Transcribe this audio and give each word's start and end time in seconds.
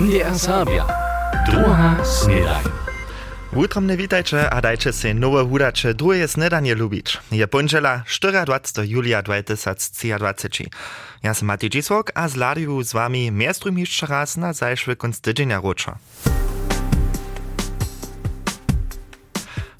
NDR 0.00 0.38
Sabia. 0.38 0.86
Druga 1.46 2.04
snedaj. 2.04 2.64
Utromne 3.52 3.96
witajcie, 3.96 4.50
a 4.50 4.60
dajcie 4.60 4.92
se 4.92 5.14
nowe 5.14 5.44
hudacze 5.44 5.94
drugie 5.94 6.28
snedanie 6.28 6.74
lubić. 6.74 7.18
Je 7.32 7.46
pondziela 7.46 8.02
24 8.44 8.88
julia 8.88 9.22
2023. 9.22 10.48
Ja 11.22 11.34
sam 11.34 11.46
Mati 11.48 11.70
Dzisłok, 11.70 12.12
a 12.14 12.28
z 12.28 12.36
Ladiu 12.36 12.82
z 12.82 12.92
wami 12.92 13.30
miestrum 13.30 13.78
jeszcze 13.78 14.06
raz 14.06 14.36
na 14.36 14.52
zajszły 14.52 14.96
konc 14.96 15.20
tydzienia 15.20 15.60
rocza. 15.60 15.98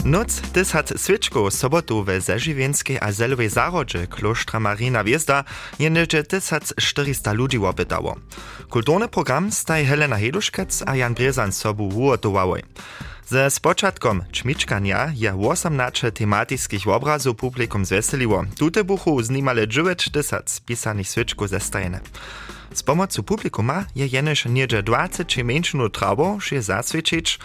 Noc 0.04 0.40
tysat 0.52 0.92
switchko 0.96 1.50
sobotu 1.50 2.04
we 2.04 2.20
Zežiwienskiej 2.20 2.98
a 3.00 3.12
Zelowej 3.12 3.48
Zarodzie 3.48 4.06
klosztra 4.06 4.60
Marina 4.60 5.04
Wiezda 5.04 5.44
je 5.78 5.90
niedzie 5.90 6.22
tysat 6.22 6.74
400 6.76 7.32
ludzi 7.32 7.58
opytało. 7.58 8.16
Kulturny 8.70 9.08
program 9.08 9.52
staj 9.52 9.84
Helena 9.84 10.16
Heduszkec 10.16 10.82
a 10.86 10.96
Jan 10.96 11.14
Brezan 11.14 11.52
sobu 11.52 11.88
ugotowały. 11.88 12.62
Ze 13.26 13.50
spoczatkom 13.50 14.24
czmiczkania 14.32 15.12
je 15.14 15.34
18 15.48 16.12
tematickich 16.12 16.88
obrazów 16.88 17.36
publikum 17.36 17.84
zweseliło. 17.84 18.44
Tute 18.58 18.84
buchu 18.84 19.22
znimale 19.22 19.68
9 19.68 20.10
tysat 20.12 20.60
pisanych 20.66 21.08
switchko 21.08 21.48
zestajene. 21.48 22.00
Z 22.74 22.82
pomocą 22.82 23.22
publikuma 23.22 23.84
je 23.96 24.06
jenoż 24.06 24.44
niedzie 24.44 24.82
20 24.82 25.24
mniejszą 25.44 25.90
trawo 25.90 26.40
się 26.40 26.62
zaswiecić. 26.62 27.38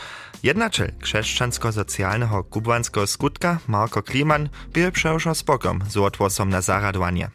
Jednaczel 0.44 0.92
chrześcijansko-socjalnego 1.00 3.08
skutka 3.08 3.60
Marko 3.68 4.04
Kliman 4.04 4.50
był 4.74 4.92
przełżo 4.92 5.36
spokom 5.36 5.80
z 5.90 5.98
odwosem 5.98 6.50
na 6.50 6.62
zaradowanie. 6.62 7.30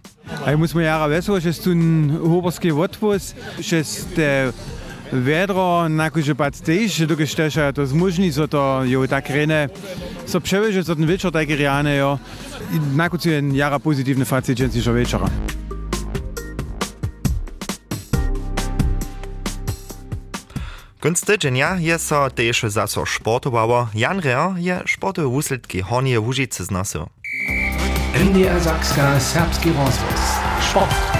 A 0.46 0.56
muss 0.56 0.74
man 0.74 1.10
wesoło, 1.10 1.40
że 1.40 1.54
tu 1.54 1.70
hoborski 2.22 2.72
odwóz, 2.72 3.34
że 3.60 3.84
te 4.16 4.52
Vedro, 5.12 5.90
nakože 5.90 6.38
pač 6.38 6.62
tež, 6.62 7.02
dokaj 7.02 7.26
šteša 7.26 7.74
to 7.74 7.82
zmužni, 7.82 8.30
so 8.30 8.46
to 8.46 8.86
jo 8.86 9.02
tak 9.10 9.26
rene, 9.26 9.66
so 10.22 10.38
przewyżej, 10.38 10.86
so 10.86 10.94
ten 10.94 11.06
wieczór 11.06 11.32
taki 11.32 11.56
reane, 11.56 11.96
jo. 11.96 12.18
Je 12.70 13.58
jara 13.58 13.80
wieczora. 14.94 15.49
Kunst 21.00 21.26
tydzienia 21.26 21.76
je 21.80 21.98
so 21.98 22.30
też 22.30 22.62
zaso 22.62 23.06
sportowało. 23.06 23.88
Jan 23.94 24.20
Reo 24.20 24.54
je 24.58 24.82
sportowe 24.94 25.28
wuslitki 25.28 25.80
Hornie 25.82 26.20
Łużycy 26.20 26.64
znosił. 26.64 27.06
NDR 28.14 28.60
Sakska 28.60 29.20
Serbski 29.20 29.68
Rozwóz. 29.68 30.20
Sport. 30.70 31.19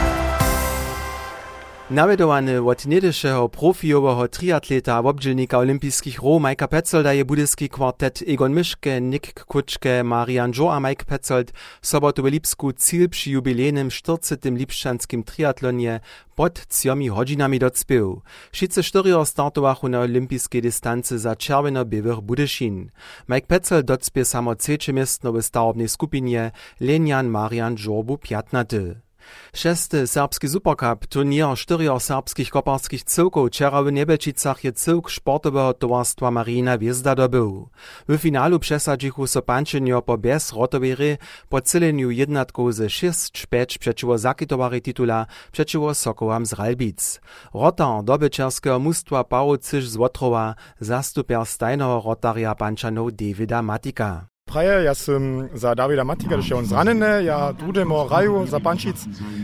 Nawiedowany 1.90 2.62
od 2.62 2.86
niedyszego 2.86 3.48
profiowego 3.48 4.28
triatleta, 4.28 4.98
obdzielnika 4.98 5.58
olimpijskich 5.58 6.22
ro, 6.22 6.38
Majka 6.38 6.68
Petzold, 6.68 7.04
daje 7.04 7.24
budyjski 7.24 7.68
kwartet 7.68 8.22
Egon 8.26 8.52
Myszke, 8.52 9.00
Nick 9.00 9.44
Kuczke, 9.44 10.04
Marian 10.04 10.52
Jo 10.58 10.72
a 10.72 10.80
Mike 10.80 11.04
Petzold 11.04 11.52
sobotę 11.82 12.22
w 12.22 12.24
Lipsku 12.24 12.72
cel 12.72 13.08
przy 13.08 13.30
jubilejnym 13.30 13.90
40. 13.90 14.36
lipszczanskim 14.44 15.24
triatlonie 15.24 16.00
pod 16.34 16.66
trzymi 16.66 17.08
godzinami 17.08 17.58
dotspił. 17.58 18.22
Wszyscy 18.52 18.82
cztery 18.82 19.12
startowali 19.24 19.78
na 19.88 20.00
olimpijskiej 20.00 20.62
dystancji 20.62 21.18
za 21.18 21.36
czerwono-biewych 21.36 22.20
budyszin. 22.20 22.90
Mike 23.28 23.46
Petzold 23.46 23.86
dotspił 23.86 24.24
samo 24.24 24.54
trzecie 24.54 24.92
miejsce 24.92 25.32
w 25.32 25.42
starobnej 25.42 25.88
skupinie, 25.88 26.50
Lenian 26.80 27.28
Marian 27.28 27.76
Jo 27.86 28.02
był 28.02 28.18
piatnaty. 28.18 29.09
Šeste 29.54 30.06
serbski 30.06 30.48
Supercup 30.48 31.06
turnir 31.06 31.56
štyrjo 31.56 32.00
serbskich 32.00 32.50
koparskich 32.50 33.04
cyłków 33.04 33.48
wczoraj 33.48 33.84
w 33.84 33.92
Niebelčicach 33.92 34.64
je 34.64 34.72
cyłk 34.72 35.12
sportowego 35.12 35.74
towarstwa 35.74 36.30
Marina 36.30 36.78
Wiezda 36.78 37.14
dobył. 37.14 37.68
W 38.08 38.18
finalu 38.18 38.58
przesadzichu 38.58 39.26
so 39.26 39.42
pančenjo 39.42 40.02
po 40.02 40.18
bez 40.18 40.52
rotowiry 40.52 41.18
po 41.48 41.60
celeniu 41.60 42.10
jednatku 42.10 42.72
ze 42.72 42.86
6-5 42.86 43.78
przeciwo 43.78 44.18
zakitowary 44.18 44.80
titula 44.80 45.26
przeciwo 45.52 45.94
Sokołam 45.94 46.46
z 46.46 46.52
Ralbic. 46.52 47.20
Rotan 47.54 48.04
dobyczerskiego 48.04 48.78
mustwa 48.78 49.24
Paul 49.24 49.58
Cysz 49.58 49.88
z 49.88 49.96
Łotrowa 49.96 50.54
zastupia 50.80 51.44
stajnego 51.44 52.02
rotaria 52.04 52.54
panczanów 52.54 53.12
Davida 53.12 53.62
Matika. 53.62 54.29
Praje, 54.52 54.84
ja 54.84 54.94
sam 54.94 55.48
za 55.54 55.74
Davida 55.74 56.04
Matika 56.04 56.36
došel 56.36 56.62
zranjene, 56.62 57.24
ja 57.24 57.52
drugemu 57.52 58.08
raju 58.10 58.46
za 58.46 58.60
Pančic, 58.60 58.96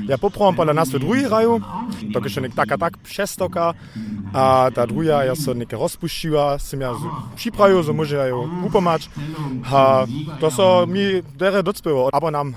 ja 0.09 0.19
popravom 0.19 0.57
pa 0.57 0.65
na 0.65 0.73
nas 0.73 0.93
v 0.93 0.99
drugi 0.99 1.29
raju, 1.31 1.61
je 2.27 2.35
še 2.35 2.43
nek 2.43 2.57
taka 2.59 2.77
tak 2.77 2.99
šestoka, 3.07 3.73
a 4.35 4.71
ta 4.75 4.87
druga 4.87 5.23
ja 5.23 5.37
so 5.39 5.55
neke 5.55 5.79
rozpuščiva, 5.79 6.59
sem 6.59 6.83
ja 6.83 6.91
připravil, 7.37 7.85
so 7.87 7.93
može 7.93 8.17
jo 8.17 8.47
a 9.73 10.07
to 10.41 10.51
so 10.51 10.87
mi 10.87 11.23
dere 11.39 11.63
docpevo, 11.63 12.11
nam 12.31 12.57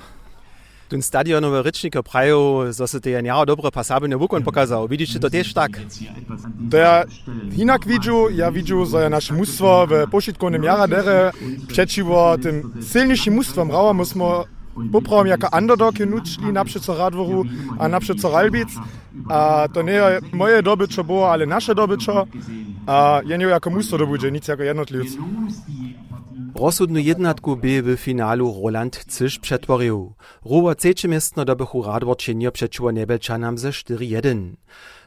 Ten 0.89 1.01
stadionowy 1.01 1.63
rycznik 1.63 1.93
prają, 2.11 2.59
że 2.71 3.21
jara 3.21 3.45
dobre 3.45 3.71
pasabne 3.71 4.17
wukon 4.17 4.43
pokazał. 4.43 4.87
Widzisz 4.87 5.19
to 5.19 5.29
też 5.29 5.53
tak? 5.53 5.71
To 6.71 6.77
ja 6.77 7.03
inak 7.57 7.87
widzę, 7.87 8.11
ja 8.31 8.51
widzę, 8.51 8.85
że 8.85 9.09
nasze 9.09 9.33
mustwo 9.33 9.87
w 9.87 10.09
pośrodkowym 10.11 10.63
jara 10.63 10.87
dere 10.87 11.31
przeciwko 11.67 12.37
tym 12.41 12.73
silniejszym 12.91 13.33
mustwom 13.33 13.71
rała 13.71 13.93
musimy 13.93 14.25
poprawom 14.91 15.27
jako 15.27 15.57
underdog 15.57 15.99
nuczli 15.99 16.53
na 16.53 16.65
przykład 16.65 16.97
Radworu, 16.97 17.43
a 17.79 17.87
na 17.87 17.99
przykład 17.99 18.33
Ralbic. 18.33 18.69
A 19.29 19.67
to 19.73 19.81
nie 19.81 20.01
moje 20.33 20.63
dobycze 20.63 21.03
było, 21.03 21.31
ale 21.31 21.45
nasze 21.45 21.75
dobycze. 21.75 22.25
A 22.87 23.21
ja 23.25 23.37
nie 23.37 23.45
jako 23.45 23.69
mustwo 23.69 23.97
dobycze, 23.97 24.31
nic 24.31 24.47
jako 24.47 24.63
jednotliwc. 24.63 25.17
Rozsudnu 26.59 26.99
jednatku 26.99 27.55
by 27.55 27.81
w 27.81 27.99
finalu 27.99 28.61
Roland 28.63 29.05
Cysz 29.07 29.39
przetworzył. 29.39 30.13
Ruwo 30.45 30.75
trzecie 30.75 31.07
miejsce 31.07 31.45
dobychu 31.45 31.83
Radworczynie 31.83 32.51
przeciwko 32.51 32.91
Nebelczanam 32.91 33.57
ze 33.57 33.69
4-1. 33.69 34.51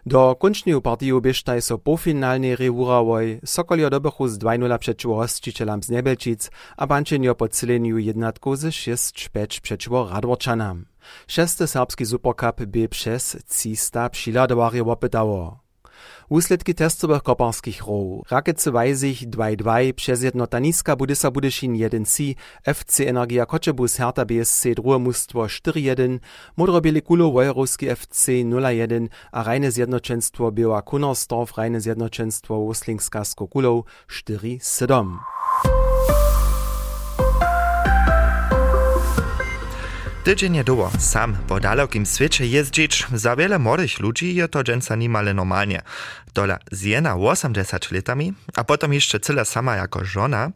Do 0.07 0.37
kończnego 0.41 0.81
partiju 0.81 1.21
bieżtaj 1.21 1.63
so 1.63 1.79
pofinalnej 1.79 2.57
rewurawoj, 2.57 3.41
Sokolio 3.45 3.91
dobychu 3.91 4.29
z 4.29 4.39
2-0 4.39 4.79
przeciwko 4.79 5.17
hostitelam 5.17 5.83
z 5.83 5.91
Nebelčic, 5.91 6.51
a 6.77 6.87
Bančenio 6.87 7.35
po 7.35 7.49
celeniu 7.49 7.99
jednatku 7.99 8.57
ze 8.57 8.69
6-5 8.69 9.61
przeciwko 9.61 10.09
Radworczanam. 10.09 10.87
Šesty 11.29 11.67
serbski 11.67 12.07
Supercup 12.07 12.65
by 12.67 12.89
przez 12.89 13.37
300 13.49 14.09
přiladowari 14.09 14.81
opytało. 14.81 15.62
Úsledky 16.29 16.75
testových 16.75 17.23
kopanských 17.23 17.83
rov. 17.83 18.23
Rakice 18.31 18.71
Vajzich 18.71 19.27
2-2 19.27 19.93
přes 19.93 20.23
jedno 20.23 20.47
Taniska 20.47 20.97
Budisa 20.97 21.31
Budešin 21.31 21.73
1-3, 21.73 22.35
FC 22.73 23.01
Energia 23.01 23.47
Kočebus 23.47 23.99
Hertha 23.99 24.25
BSC 24.25 24.67
druhé 24.75 24.99
mužstvo 24.99 25.47
4-1, 25.47 26.21
Modrobili 26.57 27.01
Kulo 27.01 27.31
Vojrovský 27.31 27.89
FC 27.95 28.29
0-1 28.29 29.09
a 29.33 29.43
Rajne 29.43 29.71
zjednočenstvo 29.71 30.51
Bioa 30.51 30.83
Kunorsdorf 30.83 31.59
Rajne 31.59 31.81
zjednočenstvo 31.81 32.57
Woslingská 32.67 33.25
Skokulov 33.25 33.85
4-7. 34.09 35.32
Tydzień 40.25 40.53
niedługo 40.53 40.91
sam 40.99 41.37
po 41.49 41.61
dalekim 41.61 42.07
świecie 42.07 42.47
jeździć 42.47 43.07
za 43.15 43.37
wiele 43.37 43.59
młodych 43.59 44.01
ludzi 44.01 44.35
je 44.35 44.49
to 44.49 44.63
dżęca 44.63 44.97
niemale 44.97 45.35
normalnie. 45.35 45.83
Dola 46.35 46.59
zjena 46.73 47.17
80 47.17 47.93
latami, 47.93 48.33
a 48.57 48.65
potem 48.65 48.93
jeszcze 48.93 49.21
tyle 49.21 49.45
sama 49.45 49.77
jako 49.77 50.05
żona. 50.05 50.51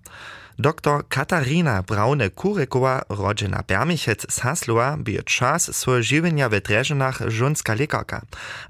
Doktor 0.59 1.09
Katarina 1.09 1.83
Braune-Kurekowa, 1.83 3.01
rodzina 3.09 3.63
Bermichec 3.69 4.27
z 4.33 4.41
Haslowa, 4.41 4.97
bije 4.97 5.23
czas 5.23 5.77
swojego 5.77 6.03
żywienia 6.03 6.49
w 6.49 6.61
Dreżynach 6.61 7.19
żonska 7.27 7.75
lekarka. 7.75 8.23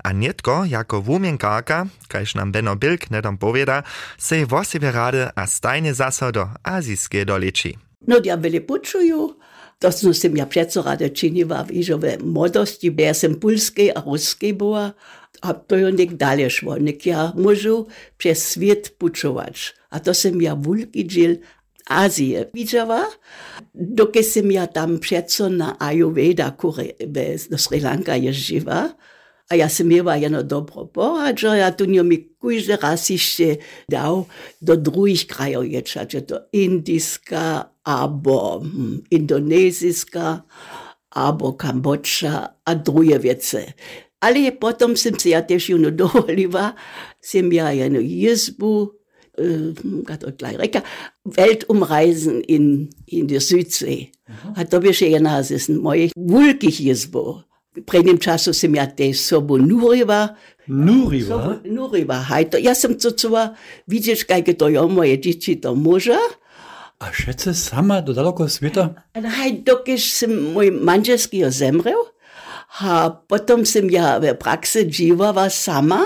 A 0.05 0.13
nie 0.13 0.35
tylko 0.35 0.65
jako 0.65 1.03
wumienkarka, 1.03 1.87
kajż 2.09 2.35
nam 2.35 2.53
Benno 2.53 2.77
Bilk 2.77 3.11
nedom 3.11 3.39
powieda, 3.39 3.83
se 4.19 4.47
wosiebie 4.47 4.93
rady 4.93 5.29
a 5.35 5.47
stajnie 5.47 5.95
zaso 5.95 6.33
do 6.33 6.49
azijskie 6.63 7.25
doleči. 7.25 7.79
No, 8.07 8.17
ja 8.25 8.37
byli 8.37 8.61
počuju, 8.61 9.37
to 9.79 9.93
som 9.93 10.15
si 10.15 10.33
ja 10.35 10.47
přeco 10.47 10.83
rada 10.83 11.09
činila 11.09 11.63
v 11.69 11.85
ižove 11.85 12.19
mladosti, 12.25 12.89
ja 12.89 13.15
som 13.15 13.37
pulskej 13.37 13.93
a 13.93 14.01
ruskej 14.01 14.57
bola, 14.57 14.97
a 15.45 15.53
to 15.53 15.77
jo 15.77 15.93
nek 15.93 16.17
dalje 16.17 16.49
šlo, 16.49 16.81
nek 16.81 17.07
ja 17.07 17.37
môžu 17.37 17.93
přes 18.17 18.41
sviet 18.41 18.97
pučovač. 18.97 19.77
A 19.93 20.01
to 20.01 20.17
som 20.17 20.41
ja 20.41 20.57
vulky 20.57 21.05
džil 21.05 21.45
Azije 21.87 22.51
widziała, 22.55 23.07
dokie 23.75 24.23
som 24.27 24.51
ja 24.51 24.67
tam 24.67 24.99
přeco 24.99 25.49
na 25.49 25.79
Ayurveda 25.79 26.51
kure, 26.51 26.99
do 27.51 27.59
Sri 27.59 27.81
Lanka 27.81 28.15
jeździła, 28.19 28.91
a 29.49 29.55
ja 29.55 29.69
sam 29.69 29.89
miała 29.89 30.17
jedno 30.17 30.43
dobro 30.43 30.87
poradžo, 30.87 31.55
ja 31.55 31.73
tu 31.73 31.85
njo 31.85 32.05
mi 32.05 32.19
kujże 32.39 32.77
raz 32.77 33.11
jeszcze 33.11 33.57
dał 33.89 34.27
do 34.63 34.77
drugich 34.77 35.27
krajów 35.27 35.67
ječać, 35.67 36.17
do 36.23 36.41
Indiska, 36.53 37.71
albo 37.85 38.61
hm, 38.61 39.03
indonezyjska, 39.11 40.43
albo 41.11 41.53
Kambodża, 41.53 42.49
a 42.65 42.75
drugie 42.75 43.19
wiece. 43.19 43.73
Ale 44.21 44.53
potom 44.53 44.97
jsem 44.97 45.15
si 45.19 45.29
ja 45.29 45.43
tež 45.43 45.69
juno 45.69 45.91
dovolila, 45.91 46.75
jsem 47.21 47.53
ja 47.53 47.71
jednu 47.71 48.01
jizbu, 48.01 48.93
äh, 49.39 50.19
to 50.19 50.33
gleich 50.33 50.59
reka, 50.59 50.83
Weltumreisen 51.25 52.41
in, 52.41 52.89
in 53.07 53.27
der 53.27 53.41
Südsee. 53.41 54.11
Mhm. 54.29 54.53
A 54.57 54.65
to 54.65 54.81
by 54.81 54.91
še 54.93 55.07
jedna 55.07 55.43
z 55.43 55.69
mojich 55.69 56.13
vulkých 56.17 56.81
jizbov. 56.81 57.47
prednjem 57.87 58.19
času 58.19 58.53
sem 58.57 58.75
ja 58.75 58.87
te 58.87 59.13
sobo 59.15 59.59
nuriva. 59.59 60.37
Nuriva? 60.67 61.29
Sobo, 61.29 61.55
nuriva, 61.65 62.21
hajto. 62.31 62.59
Ja 62.63 62.75
sam 62.75 62.99
cocova, 62.99 63.55
vidiš 63.87 64.25
kaj 64.25 64.45
je 64.47 64.59
to 64.59 64.69
jo 64.69 64.89
moje 64.89 65.17
dječi 65.17 65.61
to 65.61 65.75
moža. 65.75 66.19
A 66.99 67.13
še 67.13 67.35
se 67.37 67.53
sama 67.55 68.01
do 68.01 68.15
daleko 68.17 68.49
sveta? 68.49 68.89
Haj, 69.13 69.59
dokaj 69.69 69.99
sem 70.01 70.33
moj 70.55 70.71
manželski 70.73 71.45
ozemrel, 71.45 72.07
a 72.81 73.11
potem 73.29 73.67
sem 73.69 73.91
ja 73.93 74.17
v 74.19 74.33
praksi 74.41 74.87
živava 74.89 75.51
sama 75.53 76.01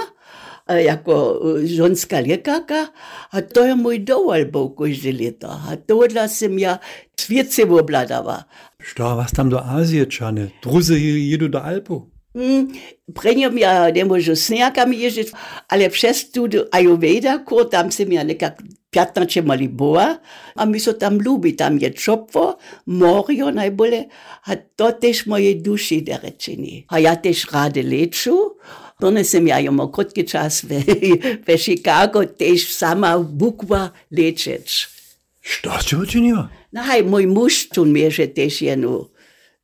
jako 0.74 1.40
ženská 1.64 2.18
lékarka, 2.18 2.88
a 3.32 3.40
to 3.40 3.64
je 3.64 3.74
môj 3.74 4.04
dovol 4.04 4.44
bol 4.46 4.70
každé 4.74 5.10
leto. 5.12 5.48
A 5.50 5.76
tohle 5.76 6.28
sem 6.28 6.58
ja 6.58 6.80
svietce 7.20 7.64
obladava. 7.64 8.44
Što 8.80 9.16
was 9.16 9.32
tam 9.32 9.48
do 9.48 9.60
Azie 9.60 10.06
čane? 10.06 10.50
Druze 10.62 10.98
jedu 10.98 11.48
do 11.48 11.58
Alpu? 11.58 12.10
Mm, 12.30 12.78
Prenjom 13.10 13.58
ja 13.58 13.90
ne 13.90 14.06
môžu 14.06 14.38
s 14.38 14.54
nejakami 14.54 14.94
ježiť, 14.94 15.34
ale 15.66 15.90
přes 15.90 16.30
tu 16.30 16.46
Ayurveda 16.70 17.42
kur, 17.42 17.66
tam 17.66 17.90
sem 17.90 18.06
ja 18.06 18.22
nekak 18.22 18.62
15 18.94 19.42
mali 19.42 19.66
boa, 19.66 20.18
a 20.54 20.62
mi 20.66 20.78
so 20.78 20.94
tam 20.94 21.18
lubi, 21.18 21.58
tam 21.58 21.78
je 21.78 21.90
čopvo, 21.90 22.58
morio 22.86 23.50
najbolje, 23.50 24.06
a 24.46 24.50
to 24.54 24.94
tež 24.94 25.26
moje 25.26 25.58
duši 25.58 26.06
da 26.06 26.22
rečeni. 26.22 26.86
A 26.90 27.02
ja 27.02 27.18
tež 27.18 27.50
rade 27.50 27.82
leču, 27.82 28.58
Done 29.00 29.24
sem 29.24 29.46
ja 29.48 29.60
imel 29.60 29.88
kratki 29.88 30.26
čas 30.28 30.62
v, 30.62 30.84
v 31.46 31.48
Chicago, 31.56 32.24
tež 32.24 32.68
sama 32.72 33.16
bukva 33.18 33.90
lečeč. 34.12 34.88
Što 35.40 35.70
si 35.80 35.96
učinila? 35.96 36.50
No, 36.72 36.84
hej, 36.84 37.02
môj 37.02 37.26
muž 37.26 37.72
tu 37.72 37.84
mi 37.84 38.04
je 38.04 38.28
tež 38.28 38.62
jednu 38.62 39.10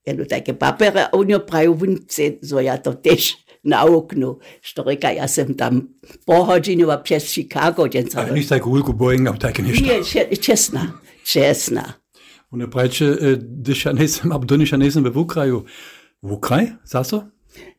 jednu 0.07 0.25
takie 0.25 0.55
papiery, 0.55 1.11
a 1.11 1.13
oni 1.13 1.35
prajú 1.43 1.75
vunce, 1.75 2.39
so 2.39 2.63
ja 2.63 2.79
to 2.79 2.95
tež 2.95 3.35
na 3.67 3.83
oknu. 3.83 4.39
Štorika, 4.63 5.11
ja 5.11 5.27
sem 5.27 5.59
tam 5.59 5.91
pohodzinila 6.23 7.03
przez 7.03 7.27
Chicago. 7.27 7.91
Ale 8.15 8.33
nicht 8.33 8.49
tak 8.49 8.63
hulku 8.63 8.95
Boeing, 8.95 9.27
aber 9.27 9.39
tak 9.39 9.59
nicht. 9.59 9.83
Nie, 9.83 10.03
česna, 10.39 11.03
česna. 11.27 11.99
One 12.51 12.71
prajče, 12.71 13.37
když 13.37 13.85
ja 13.85 13.93
nesem, 13.93 14.33
ab 14.33 14.47
do 14.47 14.55
ja 14.55 14.79
nesem 14.79 15.03
v 15.03 15.19
Ukraju. 15.19 15.67
V 16.23 16.33
Ukraj, 16.33 16.79
zaso? 16.87 17.27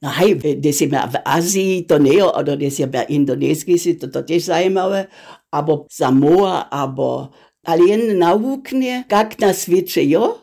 No 0.02 0.10
hej, 0.10 0.38
das 0.62 0.82
je 0.82 0.88
v 0.88 1.18
Aziji, 1.26 1.88
to 1.90 1.98
nie, 1.98 2.22
oder 2.22 2.58
das 2.58 2.80
je 2.80 2.86
v 2.86 3.06
Indonéskii, 3.10 3.98
to 3.98 4.08
to 4.14 4.22
tiež 4.22 4.50
zaujímavé, 4.54 5.08
abo 5.52 5.88
Samoa, 5.90 6.70
abo 6.70 7.34
ale 7.68 7.90
jen 7.90 8.18
naukne, 8.20 9.04
kak 9.12 9.40
na 9.44 9.52
svete 9.54 10.04
jo, 10.08 10.38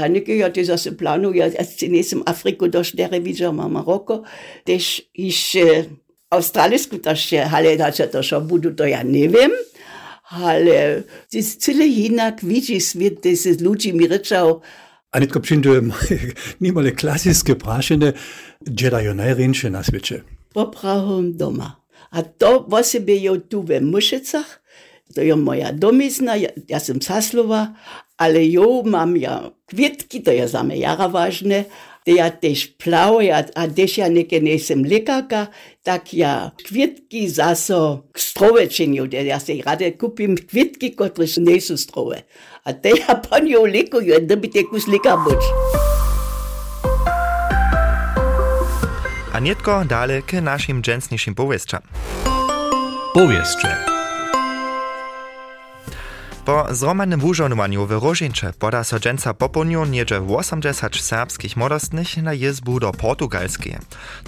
Haneke 0.00 0.34
ja 0.34 0.48
te 0.50 0.64
zase 0.66 0.96
planuje, 0.98 1.44
als 1.44 1.76
ci 1.78 1.86
nesem 1.92 2.24
Afriku 2.26 2.66
doštere 2.66 3.20
vidža 3.22 3.52
ma 3.54 3.68
Maroko, 3.70 4.24
tež 4.66 5.04
iš 5.14 5.40
e, 5.60 5.84
Australijsku 6.34 6.98
tašće, 6.98 7.44
ale 7.52 7.76
da 7.78 7.90
će 7.94 8.08
to 8.10 8.22
šo 8.22 8.40
budu, 8.40 8.72
to 8.74 8.88
ja 8.90 9.04
ne 9.06 9.28
vem, 9.28 9.54
ale 10.34 11.04
to 11.30 11.38
jest 11.38 11.60
cyle 11.60 11.86
jinak 11.86 12.42
widzi 12.42 12.80
svijet, 12.80 13.22
da 13.22 13.36
se 13.36 13.54
ludzi 13.60 13.92
mi 13.92 14.06
rečao, 14.06 14.60
A 14.60 14.83
netko 15.20 15.40
přijde 15.40 15.80
nimale 16.60 16.96
klasiske 16.96 17.54
prašene, 17.54 18.12
džeda 18.68 19.00
jo 19.00 19.14
najrinše 19.14 19.70
na 19.70 19.82
svijeće. 19.82 20.20
Poprahom 20.54 21.36
doma. 21.36 21.72
A 22.10 22.22
to 22.22 22.64
vo 22.68 22.82
sebe 22.82 23.16
jo 23.22 23.38
tu 23.38 23.60
ve 23.60 23.80
Mušicach, 23.80 24.46
to 25.14 25.20
je 25.20 25.36
moja 25.36 25.72
domizna, 25.72 26.34
ja, 26.34 26.48
ja 26.68 26.80
Saslova, 26.80 27.74
ale 28.16 28.52
jo 28.52 28.82
mam 28.86 29.16
ja 29.16 29.50
kwietki, 29.66 30.24
to 30.24 30.30
je 30.30 30.48
za 30.48 30.62
me 30.62 30.78
jara 30.78 31.06
Dejateš 32.04 32.76
plavja, 32.76 33.38
a 33.56 33.66
deja 33.66 34.10
nekaj 34.12 34.42
nesem 34.44 34.82
lekaka, 34.84 35.46
tak 35.82 36.12
ja 36.12 36.52
kvitki 36.66 37.24
zaso 37.32 38.04
k 38.12 38.20
strovečenju, 38.20 39.06
da 39.08 39.24
ja 39.24 39.40
se 39.40 39.56
rade 39.64 39.88
kupim 39.96 40.36
kvitki, 40.36 40.92
kot 40.98 41.18
veš 41.18 41.38
nesu 41.40 41.78
strove. 41.80 42.20
A 42.64 42.72
te 42.72 42.92
ja 43.00 43.16
pa 43.16 43.40
njo 43.40 43.64
lekujo, 43.64 44.20
da 44.20 44.36
bi 44.36 44.52
te 44.52 44.66
kus 44.68 44.84
leka 44.86 45.16
boč. 45.24 45.48
A 49.32 49.40
nietko 49.40 49.84
dalej 49.88 50.22
k 50.28 50.44
našim 50.44 50.82
dżęsniejszym 50.82 51.34
powieściom. 51.34 51.80
Powieście. 53.14 53.93
Po 56.44 56.74
zromadnym 56.74 57.20
wużonowaniu 57.20 57.86
w 57.86 57.90
Rożincze 57.90 58.52
poda 58.58 58.84
so 58.84 59.00
dżęca 59.00 59.34
poponiu 59.34 59.84
niedzie 59.84 60.20
80 60.20 60.96
serbskich 60.96 61.56
młodostnych 61.56 62.16
na 62.16 62.34
jezbu 62.34 62.80
do 62.80 62.92
Portugalskiej. 62.92 63.76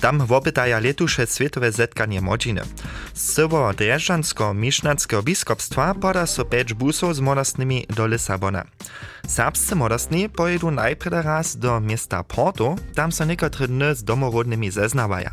Tam 0.00 0.26
wopytaja 0.26 0.78
letusze 0.78 1.26
światowe 1.26 1.72
zetkanie 1.72 2.20
młodziny. 2.20 2.62
Z 3.14 3.32
sywo 3.32 3.72
dreżdżansko-misznackiego 3.72 5.22
biskupstwa 5.22 5.94
poda 5.94 6.26
so 6.26 6.44
5 6.44 6.74
busów 6.74 7.16
z 7.16 7.20
młodostnymi 7.20 7.86
do 7.96 8.06
Lisabona. 8.06 8.64
Serbscy 9.26 9.74
młodostni 9.74 10.28
pojedu 10.28 10.70
najpierw 10.70 11.24
raz 11.24 11.56
do 11.56 11.80
miasta 11.80 12.24
Porto, 12.24 12.76
tam 12.94 13.10
niekotry 13.28 13.68
dny 13.68 13.94
z 13.94 14.04
domorodnymi 14.04 14.70
zeznawaja. 14.70 15.32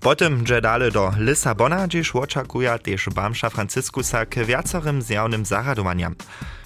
Potem 0.00 0.44
dże 0.44 0.60
dalej 0.60 0.92
do 0.92 1.12
Lisabona, 1.18 1.86
gdzież 1.86 2.16
oczekuje 2.16 2.78
też 2.78 3.08
Bamsza 3.14 3.50
Franciskusa 3.50 4.26
k 4.26 4.44
wiacorym 4.44 5.02
zjawnym 5.02 5.44
zaradowaniam. 5.44 6.14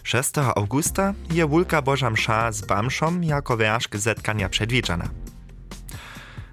6. 0.03 0.39
augusta 0.39 1.15
je 1.31 1.47
Wulka 1.47 1.83
Boża 1.83 2.11
Msza 2.11 2.53
z 2.53 2.61
Bamszom 2.67 3.25
jako 3.25 3.57
wierzch 3.57 3.97
zetkania 3.99 4.49
przedwidziana. 4.49 5.09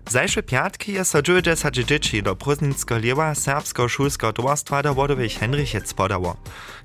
Zajsze 0.09 0.43
piatki 0.43 0.93
je 0.93 1.05
so 1.05 1.21
90 1.21 1.75
dzieci 1.75 2.23
do 2.23 2.35
Proznickiego 2.35 2.97
Liewa 2.97 3.35
serbskiego 3.35 3.89
szulskiego 3.89 4.33
towarstwa 4.33 4.83
do 4.83 4.93
wodowych 4.93 5.33
Henrychec 5.33 5.93
podało. 5.93 6.35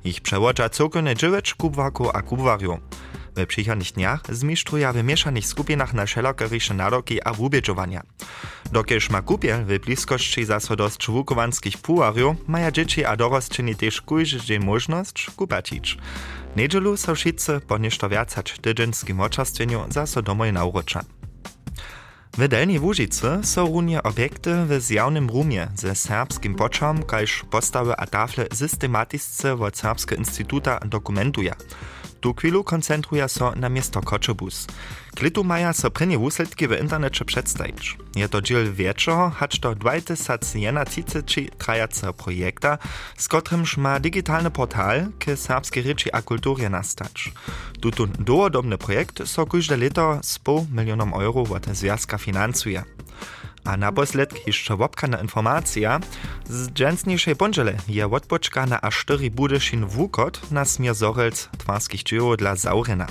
Ich 0.05 0.20
przewodza 0.20 0.69
cokone 0.69 1.17
dziewięć 1.17 1.55
kubwaku 1.55 2.11
a 2.15 2.23
kubwariu. 2.23 2.79
W 3.38 3.46
przychodnich 3.46 3.93
dniach 3.93 4.20
zmistrzuja 4.29 4.93
w 4.93 5.05
mieszanych 5.05 5.46
skupinach 5.46 5.94
na 5.94 6.06
szerokorysze 6.06 6.75
naroki 6.75 7.23
a 7.25 7.32
wubieżowania. 7.32 8.02
Dokież 8.73 9.11
ma 9.11 9.23
kupiel 9.23 9.64
w 9.64 9.79
bliskości 9.79 10.44
zaso 10.44 10.76
dość 10.76 11.06
wukowanskich 11.06 11.79
pułariów, 11.79 12.37
maja 12.46 12.70
dzieci 12.70 13.05
a 13.05 13.17
dorostczyni 13.17 13.76
też 13.76 14.00
kujży 14.00 14.40
dzień 14.40 14.64
możność 14.64 15.30
kupacić. 15.37 15.99
Niedzielu 16.57 16.97
są 16.97 17.14
wszyscy 17.14 17.61
po 17.61 17.78
nieszto 17.78 18.09
wiacać 18.09 18.59
tydzienskim 18.61 19.21
oczastwieniu 19.21 19.85
zaso 19.88 20.23
domoj 20.23 20.52
na 20.52 20.64
urocza. 20.64 21.04
W 22.38 22.49
Delni 22.49 22.80
są 23.42 23.87
obiekty 24.02 24.64
w 24.66 24.80
zjawnym 24.80 25.28
rumie 25.28 25.68
ze 25.75 25.95
serbskim 25.95 26.54
poczom, 26.54 27.02
kajż 27.02 27.45
postawy 27.50 27.97
a 27.97 28.07
tafle 28.07 28.47
systematisce 28.52 29.54
od 29.54 29.76
Serbske 29.76 30.14
Instytuta 30.14 30.80
dokumentuje. 30.80 31.54
Tu 32.20 32.34
chwilu 32.34 32.64
koncentruje 32.64 33.28
so 33.28 33.52
na 33.56 33.68
miesto 33.68 34.00
Koczobus. 34.00 34.66
Klitu 35.14 35.44
maja 35.44 35.72
so 35.72 35.90
prynje 35.90 36.18
wusledki 36.18 36.68
w 36.68 36.80
internecie 36.80 37.25
przedstawić. 37.25 37.96
Je 38.16 38.28
to 38.28 38.42
dziel 38.42 38.72
wieczoro, 38.72 39.30
hacz 39.30 39.60
to 39.60 39.75
2031 39.75 41.58
trajace 41.58 42.12
projekta, 42.12 42.78
z 43.16 43.28
kotrymż 43.28 43.76
ma 43.76 44.00
digitalny 44.00 44.50
portal 44.50 45.06
k 45.18 45.37
serbskiej 45.37 45.82
ryczy 45.82 46.12
a 46.12 46.22
kulturze 46.22 46.70
nastać. 46.70 47.32
Tutun 47.80 48.12
dołodobny 48.18 48.78
projekt 48.78 49.22
so 49.28 49.46
każde 49.46 49.76
leto 49.76 50.20
z 50.22 50.38
pół 50.38 50.66
milionom 50.72 51.14
euro 51.14 51.42
od 51.54 51.66
związka 51.66 52.18
finansuje. 52.18 52.84
A 53.68 53.76
naposled 53.76 54.46
jeszcze 54.46 54.76
wopkana 54.76 55.20
informacja, 55.20 56.00
z 56.46 56.68
dżęsniejszej 56.68 57.34
bądźele 57.34 57.76
je 57.88 58.10
odpoczka 58.10 58.66
na 58.66 58.80
aż 58.80 58.98
4 58.98 59.30
budyszin 59.30 59.87
wukot 59.87 60.50
na 60.50 60.64
smier 60.64 60.94
Zorelc 60.94 61.48
twarskich 61.58 62.02
dzieł 62.02 62.37
dla 62.37 62.56
Zaurena. 62.56 63.06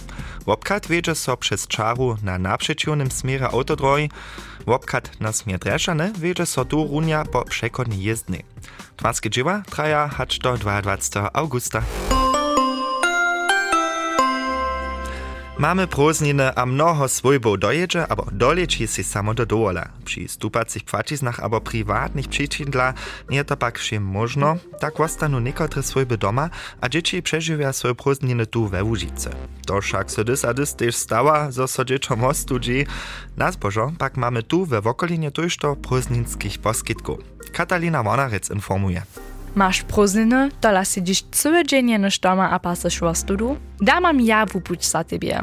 Wopkat 0.46 0.88
wiedzie 0.88 1.16
so 1.16 1.38
przez 1.38 1.68
czaru 1.68 2.18
na 2.24 2.38
naprzeciwnym 2.38 3.12
smierze 3.12 3.50
autodroj, 3.50 4.10
wopkat 4.66 5.20
na 5.20 5.34
smier 5.34 5.60
Dreszane 5.60 6.12
wiedzie 6.14 6.46
so 6.46 6.66
tu 6.66 6.88
runia 6.88 7.26
po 7.26 7.46
przekodni 7.46 8.04
jezdny. 8.04 8.44
Twarskie 8.96 9.30
dzieła 9.30 9.62
traja 9.70 10.08
hacz 10.08 10.40
do 10.40 10.58
22 10.58 11.34
augusta. 11.34 11.82
Mamy 15.60 15.88
prózdniny 15.88 16.56
a 16.56 16.66
mnoho 16.66 17.08
swojbów 17.08 17.60
dojedzie, 17.60 18.08
abo 18.08 18.26
doleci 18.32 18.88
si 18.88 19.04
samo 19.04 19.34
do 19.34 19.46
dowola. 19.46 19.90
Przy 20.06 20.28
stupacich 20.28 20.84
płaciznach 20.84 21.40
abo 21.40 21.62
prywatnych 21.62 22.28
przyczyn 22.28 22.72
dla 22.72 22.94
nie 23.30 23.44
to 23.44 23.58
pak 23.58 23.80
všem 23.80 24.04
možno, 24.04 24.58
tak 24.80 25.00
ostanu 25.00 25.40
niekotry 25.40 25.84
swojby 25.84 26.18
doma, 26.18 26.50
a 26.82 26.90
dzieci 26.90 27.22
przeżywia 27.22 27.74
swoje 27.74 27.96
prózdniny 27.96 28.46
tu 28.46 28.68
we 28.68 28.84
Łužice. 28.84 29.30
To 29.66 29.82
však 29.82 30.12
so 30.12 30.24
dys 30.24 30.46
a 30.46 30.54
dys 30.54 30.76
też 30.76 30.96
stała, 30.96 31.52
zo 31.52 31.68
so 31.68 31.84
mostu 32.18 32.60
dzi. 32.60 32.86
Na 33.38 33.52
zbożo 33.52 33.92
pak 33.98 34.18
mamy 34.18 34.44
tu 34.44 34.66
we 34.66 34.82
wokolinie 34.82 35.32
tujšto 35.32 35.76
prózdninskich 35.76 36.58
poskitków. 36.60 37.20
Katalina 37.54 38.04
Monarec 38.04 38.50
informuje. 38.50 39.02
Masz 39.56 39.84
prózdniny, 39.84 40.50
to 40.62 40.86
si 40.86 41.04
dziś 41.04 41.24
całe 41.32 41.66
dzień 41.66 41.98
niż 42.04 42.20
doma 42.20 42.50
a 42.50 42.60
pasasz 42.60 43.00
w 43.00 43.18
studu? 43.18 43.58
Damam 43.82 44.22
ja 44.22 44.46
wupuć 44.46 44.86
za 44.86 45.04
tebie. 45.04 45.42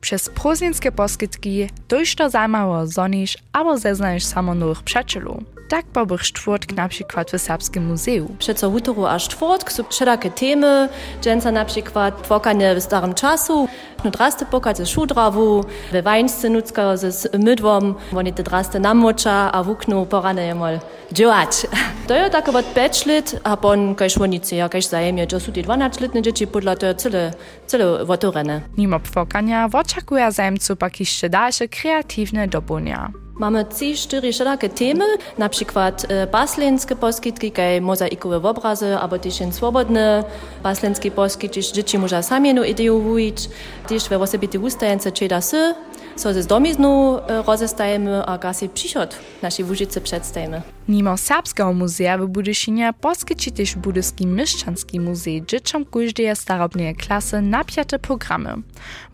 Przez 0.00 0.28
prózdninskie 0.28 0.92
poskitki 0.92 1.68
dojšto 1.88 2.30
zajmało 2.30 2.86
zonisz, 2.86 3.38
albo 3.52 3.78
zeznajesz 3.78 4.24
samo 4.24 4.54
nowych 4.54 4.82
przyjaciół. 4.82 5.44
Tak 5.72 5.86
pobych 5.86 6.22
czwartk 6.22 6.72
na 6.72 6.88
przykład 6.88 7.30
w 7.30 7.38
Serbskim 7.38 7.86
Muzeum. 7.86 8.36
Przeco 8.38 8.68
utoro 8.68 9.10
aż 9.10 9.28
czwartk 9.28 9.72
są 9.72 9.84
wszelakie 9.88 10.30
temy, 10.30 10.88
dżęca 11.22 11.52
na 11.52 11.64
przykład 11.64 12.14
płakanie 12.14 12.74
w 12.74 12.82
starym 12.82 13.14
czasu, 13.14 13.68
no 14.04 14.10
draste 14.10 14.46
pokaz 14.46 14.76
ze 14.76 14.86
szudrawu, 14.86 15.64
we 15.92 16.02
wańsce 16.02 16.48
nucka 16.48 16.96
z 16.96 17.38
mydwom, 17.38 17.94
oni 18.16 18.32
te 18.32 18.42
draste 18.42 18.80
namocza, 18.80 19.52
a 19.52 19.62
w 19.62 19.70
oknu 19.70 20.06
porane 20.06 20.46
je 20.46 20.54
mal 20.54 20.80
działać. 21.12 21.66
To 22.08 22.14
jest 22.14 22.32
tak 22.32 22.48
about 22.48 22.74
5 22.74 23.06
lat, 23.06 23.36
a 23.44 23.56
pon 23.56 23.94
kaž 23.94 24.18
oni 24.18 24.40
ja 24.52 24.68
kaž 24.68 24.86
zajemie, 24.86 25.26
że 25.30 25.40
są 25.40 25.52
te 25.52 25.62
12-letne 25.62 26.22
dzieci 26.22 26.46
podla 26.46 26.76
to 26.76 26.94
cyle, 26.94 27.32
cyle 27.66 28.04
wotorene. 28.04 28.60
Mimo 28.76 29.00
płakania 29.00 29.68
oczekuje 29.72 30.32
zajemców 30.32 30.78
pak 30.78 31.00
jeszcze 31.00 31.28
dalsze 31.28 31.68
kreatywne 31.68 32.48
dobunia. 32.48 33.21
Mamy 33.42 33.64
trzy, 33.64 33.94
cztery 33.94 34.32
wszelakie 34.32 34.68
temy, 34.68 35.04
na 35.38 35.48
przykład 35.48 36.06
e, 36.08 36.26
basleńskie 36.26 36.96
poskitki, 36.96 37.52
kaj 37.52 37.80
mozaikowe 37.80 38.36
obrazy, 38.36 38.96
albo 38.96 39.18
też 39.18 39.34
swobodne 39.50 40.24
basleńskie 40.62 41.10
poskitki, 41.10 41.60
dzieci 41.72 41.98
może 41.98 42.22
sami 42.22 42.54
no 42.54 42.64
ideować, 42.64 43.48
też 43.88 44.08
we 44.08 44.18
osobite 44.18 44.58
ustajence 44.58 45.12
czyda 45.12 45.40
sy, 45.40 45.74
so 46.16 46.32
ze 46.32 46.44
domiznu 46.44 47.18
e, 47.18 47.42
rozestajemy, 47.42 48.26
a 48.26 48.38
gasi 48.38 48.68
przychod 48.68 49.16
naszej 49.42 49.64
Łużycy 49.64 50.00
przedstajemy. 50.00 50.62
Mimo 50.88 51.16
Serbskiego 51.16 51.72
Muzea 51.72 52.18
w 52.18 52.26
Budyszynie 52.26 52.94
poskyczy 53.00 53.50
też 53.50 53.74
Budyski 53.74 54.26
Mieszczanski 54.26 55.00
Muzej 55.00 55.42
dzieciom 55.46 55.84
każdej 55.84 56.36
starobnej 56.36 56.94
klasy 56.94 57.42
napięte 57.42 57.98
programy. 57.98 58.54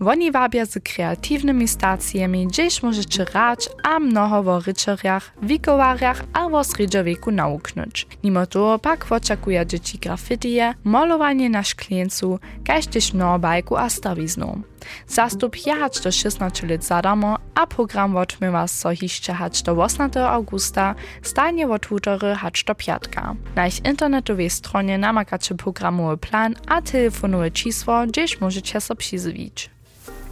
Oni 0.07 0.33
wabia 0.33 0.67
z 0.67 0.79
kreatywnymi 0.85 1.69
stacjami, 1.69 2.47
gdzieś 2.47 2.83
możecie 2.83 3.25
rać 3.25 3.69
a 3.83 3.99
mnoho 3.99 4.39
o 4.39 4.61
ryczeriach, 4.61 5.33
wikowariach 5.43 6.25
albo 6.33 6.65
srednjowieku 6.65 7.31
nauknąć. 7.31 8.07
Mimo 8.25 8.47
to 8.47 8.79
pak 8.79 9.13
oczekuje 9.13 9.67
dzieci 9.67 9.99
grafitie, 9.99 10.75
malowanie 10.85 11.51
na 11.51 11.63
szkleńcu, 11.63 12.39
kaž 12.65 12.87
też 12.87 13.13
bajku 13.41 13.77
a 13.77 13.89
stawiznu. 13.89 14.63
Zastup 15.07 15.67
jechać 15.67 16.01
do 16.01 16.13
16 16.13 16.67
lat 16.67 16.85
zadamo, 16.85 17.39
a 17.55 17.67
program 17.67 18.17
otrzymywa 18.17 18.69
so 18.69 18.91
jeszcze 19.03 19.33
hać 19.33 19.63
do 19.63 19.73
8 19.73 20.11
augusta, 20.17 20.95
stanie 21.23 21.58
od 21.67 21.87
wutory 21.87 22.35
hać 22.35 22.65
do 22.65 22.75
piatka. 22.75 23.35
Na 23.57 23.67
ich 23.67 23.85
internetowej 23.85 24.51
stronie 24.51 24.99
namakacie 24.99 25.55
programowy 25.55 26.17
plan 26.17 26.55
a 26.67 26.83
telefonowe 26.83 27.51
czisło, 27.51 28.07
gdzieś 28.07 28.41
możecie 28.41 28.81
so 28.81 28.97
przyzwić. 28.97 29.71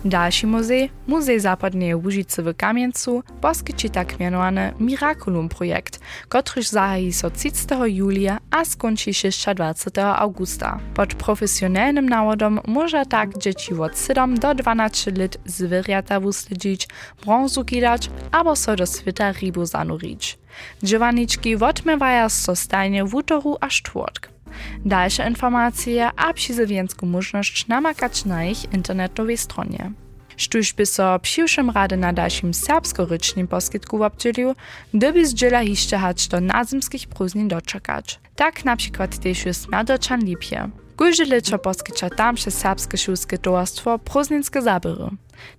Dalszy 0.07 0.47
muzej, 0.47 0.91
Muzej 1.07 1.41
Zapadnej 1.41 1.95
Łužice 1.95 2.43
w 2.43 2.57
Kamieńcu, 2.57 3.23
poskyči 3.41 3.91
tak 3.91 4.21
mianowany 4.21 4.73
Miraculum 4.81 5.49
projekt, 5.49 6.01
kotryż 6.29 6.69
zahají 6.69 7.13
so 7.13 7.31
30. 7.31 7.67
julia 7.87 8.39
a 8.51 8.65
skończy 8.65 9.11
26. 9.55 9.99
augusta. 9.99 10.79
Pod 10.95 11.15
profesjonalnym 11.15 12.09
nawodom 12.09 12.61
może 12.67 13.07
tak 13.07 13.39
dzieci 13.39 13.75
od 13.75 13.99
7 13.99 14.39
do 14.39 14.55
12 14.55 15.11
lat 15.11 15.37
zwierzęta 15.45 16.21
wusledzić, 16.21 16.89
brązu 17.25 17.65
kidać, 17.65 18.11
albo 18.33 18.57
so 18.57 18.77
do 18.77 18.87
świata 18.87 19.33
rybu 19.33 19.67
zanurić. 19.67 20.39
Dziewaniczki 20.83 21.57
odmywają 21.57 22.29
so 22.29 22.57
stajnie 22.57 23.05
w 23.05 23.15
utoru 23.15 23.57
a 23.61 23.69
czwartk. 23.69 24.36
Dalsze 24.85 25.29
informacje 25.29 26.11
a 26.17 26.33
przyzywienską 26.33 27.07
możliwość 27.07 27.69
namakać 27.69 28.25
na 28.25 28.45
ich 28.45 28.73
internetowej 28.73 29.37
stronie. 29.37 29.93
Štuž 30.37 30.73
by 30.73 30.87
so 30.87 31.19
přiwszym 31.19 31.71
rady 31.71 31.97
na 31.97 32.13
dalszym 32.13 32.55
serbskorycznym 32.55 33.49
poskitku 33.49 34.05
obdzielił, 34.05 34.55
gdyby 34.95 35.27
zdziela 35.27 35.65
hiszcze 35.65 35.99
hać 35.99 36.29
do 36.29 36.41
nazymskich 36.41 37.09
prózdnin 37.09 37.49
doczekać. 37.49 38.21
Tak 38.37 38.65
na 38.65 38.77
przykład 38.77 39.19
też 39.19 39.47
jest 39.47 39.69
Merdeczan 39.69 40.21
Lipie. 40.21 40.69
Każdy 40.97 41.25
leczo 41.25 41.59
poskicza 41.59 42.11
tam 42.11 42.35
przez 42.35 42.59
serbskie 42.59 42.99
szulskie 42.99 43.39
towarstwo 43.39 43.99
prózdninskie 43.99 44.63
zabyry. 44.63 45.09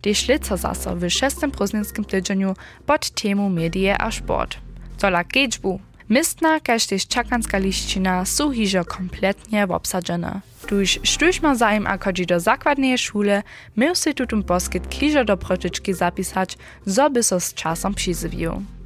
Też 0.02 0.28
leca 0.28 0.58
zaso 0.58 0.96
w 0.96 1.02
pod 2.86 3.10
temu 3.10 3.50
medie 3.50 4.02
a 4.02 4.12
sport. 4.12 4.58
Zola 4.98 5.24
kečbu, 5.24 5.80
Mistna, 6.08 6.64
kaž 6.64 6.88
tež 6.88 7.04
čakanska 7.12 7.60
liščina 7.60 8.24
sú 8.24 8.48
hižo 8.56 8.88
kompletnie 8.88 9.68
obsadzene. 9.68 10.40
Tuž 10.64 11.04
štuž 11.04 11.44
ma 11.44 11.52
zajem 11.52 11.84
a 11.84 12.00
chodzi 12.00 12.24
do 12.24 12.40
zakładnej 12.40 12.96
szule, 12.96 13.44
miał 13.76 13.92
si 13.92 14.16
tutum 14.16 14.40
poskyt 14.40 14.88
kižo 14.88 15.28
do 15.28 15.36
protyczki 15.36 15.92
zapisać, 15.92 16.56
zo 16.88 17.12
by 17.12 17.24
so 17.24 17.40
z 17.44 17.54
czasem 17.54 17.92
przyzwił. 17.92 18.77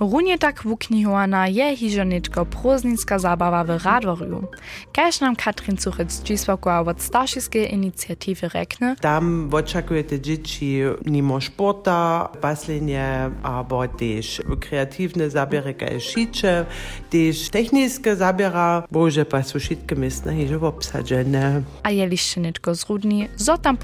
Runie 0.00 0.38
tak 0.38 0.62
wuknihowana 0.62 1.46
je 1.48 1.76
hižonitko 1.76 2.44
prózdninska 2.44 3.18
zabawa 3.18 3.64
w 3.64 3.84
Radworju. 3.84 4.48
Kaž 4.92 5.20
nam 5.20 5.36
Katrin 5.36 5.76
Cuchec 5.76 6.22
Giswokła 6.22 6.80
od 6.80 7.02
starszyskiej 7.02 7.74
inicjatywy 7.74 8.48
rekne, 8.48 8.96
Tam 9.00 9.48
oczekujete 9.52 10.20
dzieci 10.20 10.80
mimo 11.06 11.40
sporta, 11.40 12.28
baslenie, 12.42 13.30
albo 13.42 13.88
też 13.88 14.42
kreatywne 14.60 15.30
zabiery, 15.30 15.74
jak 15.80 16.00
szycie, 16.00 16.64
też 17.10 17.48
techniczne 17.50 18.16
zabiera, 18.16 18.82
boże 18.90 19.24
pa 19.24 19.42
są 19.42 19.58
wszystkie 19.58 19.96
miejsca 19.96 20.32
już 20.32 20.62
obsadzone. 20.62 21.62
a 21.82 21.90
jeliście 21.90 22.40
nitko 22.40 22.74
z 22.74 22.88
Rudni, 22.88 23.28
zo 23.36 23.58
tam 23.58 23.78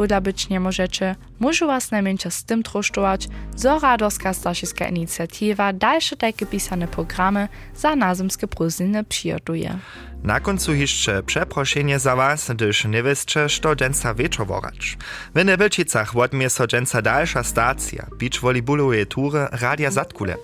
nie 0.50 0.60
możecie, 0.60 1.16
môžu 1.38 1.70
was 1.70 1.90
najmenšie 1.90 2.30
s 2.30 2.44
tym 2.44 2.62
troštovať, 2.62 3.30
zo 3.54 3.78
Radorská 3.78 4.34
staršická 4.34 4.90
iniciatíva 4.90 5.74
dalsze 5.74 6.14
takie 6.18 6.46
pisane 6.46 6.86
programy 6.86 7.48
za 7.74 7.94
nazemskie 7.94 8.46
prózdniny 8.46 9.06
przyjotuje. 9.06 9.78
Na 10.22 10.40
końcu 10.40 10.74
jeszcze 10.74 11.22
przeproszenie 11.22 11.98
za 11.98 12.16
was, 12.16 12.50
gdyż 12.54 12.84
nie 12.84 13.02
wiecie, 13.02 13.46
co 13.62 13.76
dżęca 13.76 14.14
wieczororać. 14.14 14.98
W 15.34 15.44
Nebelčicach 15.44 16.16
odmie 16.16 16.50
so 16.50 16.66
dżęca 16.66 17.02
dalsza 17.02 17.42
stacja, 17.42 18.06
beach 18.18 18.40
volleyballowe 18.40 19.06
tury 19.06 19.46
Radia 19.52 19.90
Zatkule. 19.90 20.36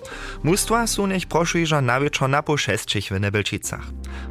Mustwa 0.43 0.87
su 0.87 1.07
nich 1.07 1.25
proszuiżo 1.25 1.81
na 1.81 1.99
wieczor 1.99 2.29
na 2.29 2.43
po 2.43 2.55
w 2.57 3.19
Nebelčicach. 3.19 3.81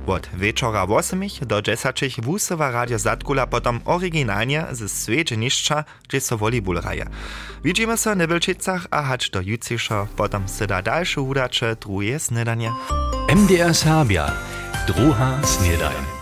Od 0.07 0.29
wieczora 0.35 0.83
8 0.83 1.21
do 1.43 1.63
10 1.63 2.21
wusywa 2.23 2.71
Radio 2.71 2.99
Zatkula 2.99 3.47
potom 3.47 3.81
oryginalnie 3.85 4.65
ze 4.73 4.89
swiedzie 4.89 5.37
niszcza, 5.37 5.85
gdzie 6.09 6.21
so 6.21 6.39
volleyball. 6.39 6.81
Widzimy 7.65 7.97
se 7.97 8.15
w 8.15 8.17
Nebelčicach 8.17 8.87
a 8.91 9.03
hać 9.03 9.31
do 9.31 9.41
jutrzejsza, 9.41 10.07
potom 10.17 10.49
se 10.49 10.67
da 10.67 10.83
dalsze 10.83 11.21
udacze, 11.21 11.77
druje 11.77 12.19
snedanie. 12.19 12.73
MDR 13.29 13.75
Serbia. 13.75 14.33
Droha 14.87 15.41
Snedain. 15.43 16.14